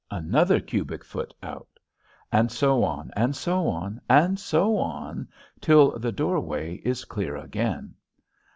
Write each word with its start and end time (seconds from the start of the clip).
another 0.09 0.59
cubic 0.59 1.05
foot 1.05 1.31
out. 1.43 1.77
And 2.31 2.51
so 2.51 2.83
on, 2.83 3.11
and 3.15 3.35
so 3.35 3.67
on, 3.67 4.01
and 4.09 4.39
so 4.39 4.75
on, 4.77 5.27
till 5.59 5.91
the 5.99 6.11
doorway 6.11 6.77
is 6.77 7.05
clear 7.05 7.37
again. 7.37 7.93